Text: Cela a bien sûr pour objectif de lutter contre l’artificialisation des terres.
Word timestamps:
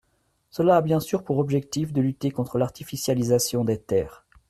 Cela 0.49 0.77
a 0.77 0.81
bien 0.81 0.99
sûr 0.99 1.23
pour 1.23 1.37
objectif 1.37 1.93
de 1.93 2.01
lutter 2.01 2.31
contre 2.31 2.57
l’artificialisation 2.57 3.63
des 3.63 3.77
terres. 3.79 4.25